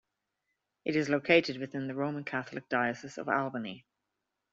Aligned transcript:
It 0.83 0.95
is 0.95 1.09
located 1.09 1.59
within 1.59 1.85
the 1.87 1.93
Roman 1.93 2.23
Catholic 2.23 2.67
Diocese 2.69 3.19
of 3.19 3.29
Albany. 3.29 3.85